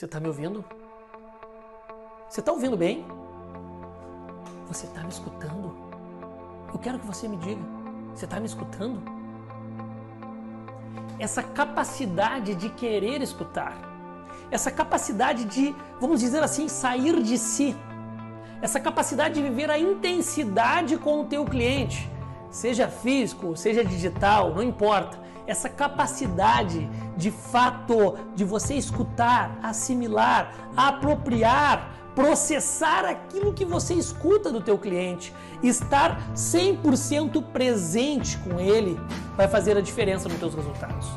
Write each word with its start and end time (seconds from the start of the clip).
Você 0.00 0.06
está 0.06 0.18
me 0.18 0.28
ouvindo? 0.28 0.64
Você 2.26 2.40
está 2.40 2.50
ouvindo 2.50 2.74
bem? 2.74 3.04
Você 4.66 4.86
está 4.86 5.02
me 5.02 5.10
escutando? 5.10 5.76
Eu 6.72 6.78
quero 6.78 6.98
que 6.98 7.06
você 7.06 7.28
me 7.28 7.36
diga. 7.36 7.60
Você 8.14 8.24
está 8.24 8.40
me 8.40 8.46
escutando? 8.46 9.02
Essa 11.18 11.42
capacidade 11.42 12.54
de 12.54 12.70
querer 12.70 13.20
escutar, 13.20 13.76
essa 14.50 14.70
capacidade 14.70 15.44
de, 15.44 15.76
vamos 16.00 16.20
dizer 16.20 16.42
assim, 16.42 16.66
sair 16.66 17.22
de 17.22 17.36
si, 17.36 17.76
essa 18.62 18.80
capacidade 18.80 19.34
de 19.34 19.42
viver 19.42 19.70
a 19.70 19.78
intensidade 19.78 20.96
com 20.96 21.20
o 21.20 21.26
teu 21.26 21.44
cliente, 21.44 22.10
seja 22.50 22.88
físico, 22.88 23.54
seja 23.54 23.84
digital, 23.84 24.54
não 24.54 24.62
importa. 24.62 25.18
Essa 25.50 25.68
capacidade 25.68 26.88
de 27.16 27.32
fato 27.32 28.16
de 28.36 28.44
você 28.44 28.74
escutar, 28.74 29.58
assimilar, 29.60 30.54
apropriar, 30.76 31.90
processar 32.14 33.04
aquilo 33.04 33.52
que 33.52 33.64
você 33.64 33.94
escuta 33.94 34.52
do 34.52 34.60
teu 34.60 34.78
cliente, 34.78 35.34
estar 35.60 36.22
100% 36.36 37.42
presente 37.52 38.38
com 38.38 38.60
ele 38.60 38.96
vai 39.36 39.48
fazer 39.48 39.76
a 39.76 39.80
diferença 39.80 40.28
nos 40.28 40.38
teus 40.38 40.54
resultados. 40.54 41.08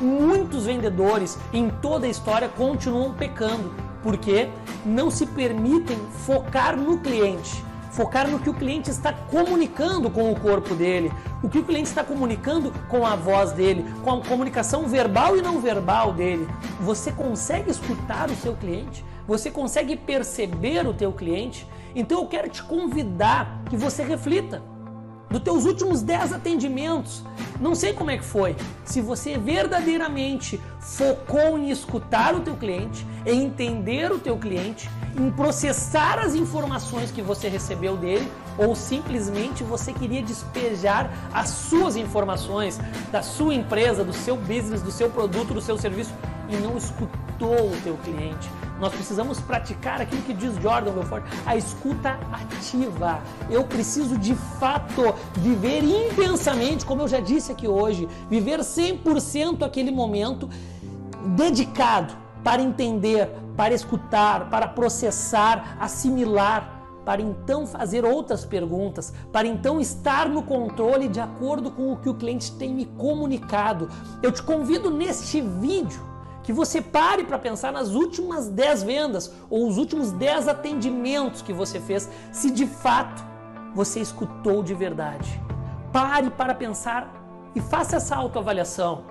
Muitos 0.00 0.66
vendedores 0.66 1.36
em 1.52 1.68
toda 1.68 2.06
a 2.06 2.10
história 2.10 2.48
continuam 2.48 3.12
pecando 3.14 3.74
porque 4.04 4.48
não 4.86 5.10
se 5.10 5.26
permitem 5.26 5.98
focar 6.24 6.76
no 6.76 7.00
cliente 7.00 7.68
focar 7.90 8.28
no 8.28 8.38
que 8.38 8.48
o 8.48 8.54
cliente 8.54 8.90
está 8.90 9.12
comunicando 9.12 10.10
com 10.10 10.30
o 10.32 10.38
corpo 10.38 10.74
dele, 10.74 11.12
o 11.42 11.48
que 11.48 11.58
o 11.58 11.64
cliente 11.64 11.88
está 11.88 12.04
comunicando 12.04 12.72
com 12.88 13.04
a 13.04 13.16
voz 13.16 13.52
dele, 13.52 13.84
com 14.02 14.12
a 14.12 14.20
comunicação 14.20 14.86
verbal 14.86 15.36
e 15.36 15.42
não 15.42 15.60
verbal 15.60 16.12
dele. 16.12 16.48
Você 16.80 17.12
consegue 17.12 17.70
escutar 17.70 18.30
o 18.30 18.36
seu 18.36 18.54
cliente? 18.54 19.04
Você 19.26 19.50
consegue 19.50 19.96
perceber 19.96 20.86
o 20.86 20.94
teu 20.94 21.12
cliente? 21.12 21.66
Então 21.94 22.20
eu 22.20 22.26
quero 22.26 22.48
te 22.48 22.62
convidar 22.62 23.62
que 23.68 23.76
você 23.76 24.02
reflita 24.02 24.62
dos 25.30 25.40
teus 25.42 25.64
últimos 25.64 26.02
10 26.02 26.32
atendimentos, 26.32 27.22
não 27.60 27.74
sei 27.74 27.92
como 27.92 28.10
é 28.10 28.18
que 28.18 28.24
foi. 28.24 28.56
Se 28.84 29.00
você 29.00 29.38
verdadeiramente 29.38 30.60
focou 30.80 31.56
em 31.56 31.70
escutar 31.70 32.34
o 32.34 32.40
teu 32.40 32.56
cliente, 32.56 33.06
em 33.24 33.44
entender 33.44 34.10
o 34.10 34.18
teu 34.18 34.36
cliente, 34.36 34.90
em 35.18 35.30
processar 35.30 36.18
as 36.18 36.34
informações 36.34 37.10
que 37.10 37.22
você 37.22 37.48
recebeu 37.48 37.96
dele, 37.96 38.30
ou 38.58 38.74
simplesmente 38.74 39.62
você 39.64 39.92
queria 39.92 40.22
despejar 40.22 41.10
as 41.32 41.48
suas 41.48 41.96
informações 41.96 42.78
da 43.10 43.22
sua 43.22 43.54
empresa, 43.54 44.04
do 44.04 44.12
seu 44.12 44.36
business, 44.36 44.82
do 44.82 44.90
seu 44.90 45.10
produto, 45.10 45.54
do 45.54 45.60
seu 45.60 45.76
serviço 45.78 46.12
e 46.48 46.56
não 46.56 46.76
escutou 46.76 47.70
o 47.70 47.80
teu 47.82 47.96
cliente, 47.98 48.50
nós 48.80 48.92
precisamos 48.92 49.38
praticar 49.40 50.00
aquilo 50.00 50.22
que 50.22 50.32
diz 50.32 50.54
Jordan 50.56 50.92
Belfort, 50.92 51.22
a 51.46 51.56
escuta 51.56 52.18
ativa. 52.32 53.22
Eu 53.48 53.64
preciso 53.64 54.18
de 54.18 54.34
fato 54.58 55.14
viver 55.36 55.84
intensamente, 55.84 56.84
como 56.84 57.02
eu 57.02 57.08
já 57.08 57.20
disse 57.20 57.52
aqui 57.52 57.68
hoje, 57.68 58.08
viver 58.28 58.60
100% 58.60 59.62
aquele 59.62 59.90
momento 59.90 60.48
dedicado 61.36 62.14
para 62.42 62.62
entender, 62.62 63.28
para 63.56 63.74
escutar, 63.74 64.48
para 64.50 64.66
processar, 64.68 65.76
assimilar 65.78 66.80
para 67.04 67.22
então 67.22 67.66
fazer 67.66 68.04
outras 68.04 68.44
perguntas, 68.44 69.12
para 69.32 69.48
então 69.48 69.80
estar 69.80 70.28
no 70.28 70.42
controle 70.42 71.08
de 71.08 71.18
acordo 71.18 71.70
com 71.70 71.92
o 71.92 71.96
que 71.96 72.08
o 72.08 72.14
cliente 72.14 72.52
tem 72.52 72.72
me 72.72 72.84
comunicado. 72.84 73.88
Eu 74.22 74.30
te 74.30 74.42
convido 74.42 74.90
neste 74.90 75.40
vídeo 75.40 76.00
que 76.42 76.52
você 76.52 76.80
pare 76.80 77.24
para 77.24 77.38
pensar 77.38 77.72
nas 77.72 77.90
últimas 77.90 78.48
10 78.48 78.82
vendas 78.82 79.32
ou 79.48 79.66
os 79.68 79.76
últimos 79.76 80.12
10 80.12 80.48
atendimentos 80.48 81.42
que 81.42 81.52
você 81.52 81.80
fez, 81.80 82.08
se 82.32 82.50
de 82.50 82.66
fato 82.66 83.24
você 83.74 84.00
escutou 84.00 84.62
de 84.62 84.74
verdade. 84.74 85.40
Pare 85.92 86.30
para 86.30 86.54
pensar 86.54 87.12
e 87.54 87.60
faça 87.60 87.96
essa 87.96 88.14
autoavaliação. 88.14 89.04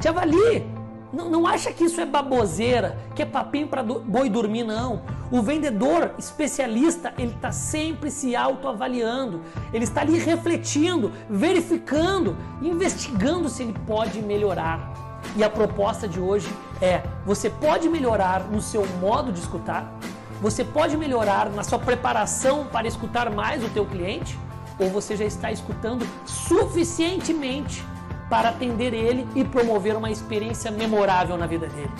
Te 0.00 0.08
avalie. 0.08 0.71
Não, 1.12 1.28
não 1.28 1.46
acha 1.46 1.70
que 1.72 1.84
isso 1.84 2.00
é 2.00 2.06
baboseira, 2.06 2.98
que 3.14 3.22
é 3.22 3.26
papinho 3.26 3.68
para 3.68 3.82
boi 3.82 4.30
dormir, 4.30 4.64
não. 4.64 5.02
O 5.30 5.42
vendedor 5.42 6.12
especialista, 6.18 7.12
ele 7.18 7.32
está 7.32 7.52
sempre 7.52 8.10
se 8.10 8.34
autoavaliando. 8.34 9.42
Ele 9.72 9.84
está 9.84 10.00
ali 10.00 10.18
refletindo, 10.18 11.12
verificando, 11.28 12.36
investigando 12.62 13.48
se 13.48 13.62
ele 13.62 13.74
pode 13.86 14.22
melhorar. 14.22 14.92
E 15.36 15.44
a 15.44 15.50
proposta 15.50 16.08
de 16.08 16.18
hoje 16.18 16.48
é: 16.80 17.02
você 17.26 17.50
pode 17.50 17.88
melhorar 17.90 18.44
no 18.50 18.62
seu 18.62 18.86
modo 18.98 19.30
de 19.32 19.40
escutar, 19.40 19.92
você 20.40 20.64
pode 20.64 20.96
melhorar 20.96 21.50
na 21.50 21.62
sua 21.62 21.78
preparação 21.78 22.66
para 22.66 22.88
escutar 22.88 23.30
mais 23.30 23.62
o 23.62 23.68
teu 23.68 23.84
cliente, 23.84 24.38
ou 24.78 24.88
você 24.88 25.14
já 25.14 25.24
está 25.24 25.52
escutando 25.52 26.06
suficientemente 26.24 27.84
para 28.32 28.48
atender 28.48 28.94
ele 28.94 29.28
e 29.34 29.44
promover 29.44 29.94
uma 29.94 30.10
experiência 30.10 30.70
memorável 30.70 31.36
na 31.36 31.46
vida 31.46 31.66
dele. 31.66 31.90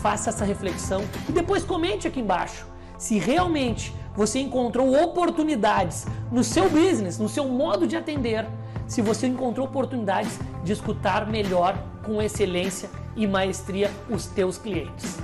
Faça 0.00 0.30
essa 0.30 0.44
reflexão 0.44 1.02
e 1.28 1.32
depois 1.32 1.64
comente 1.64 2.06
aqui 2.06 2.20
embaixo 2.20 2.64
se 2.96 3.18
realmente 3.18 3.92
você 4.14 4.38
encontrou 4.38 4.94
oportunidades 5.02 6.06
no 6.30 6.44
seu 6.44 6.70
business, 6.70 7.18
no 7.18 7.28
seu 7.28 7.48
modo 7.48 7.84
de 7.84 7.96
atender, 7.96 8.46
se 8.86 9.02
você 9.02 9.26
encontrou 9.26 9.66
oportunidades 9.66 10.38
de 10.62 10.72
escutar 10.72 11.26
melhor, 11.26 11.76
com 12.04 12.22
excelência 12.22 12.88
e 13.16 13.26
maestria 13.26 13.90
os 14.08 14.26
teus 14.26 14.58
clientes. 14.58 15.18